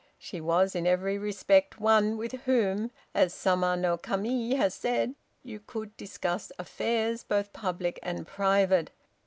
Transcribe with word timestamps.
She 0.17 0.41
was 0.41 0.73
in 0.73 0.87
every 0.87 1.19
respect 1.19 1.79
one 1.79 2.17
with 2.17 2.31
whom, 2.45 2.89
as 3.13 3.35
Sama 3.35 3.77
no 3.77 3.99
Kami 3.99 4.55
has 4.55 4.73
said, 4.73 5.13
you 5.43 5.59
could 5.59 5.95
discuss 5.95 6.51
affairs, 6.57 7.23
both 7.23 7.53
public 7.53 7.99
and 8.01 8.25
private. 8.25 8.89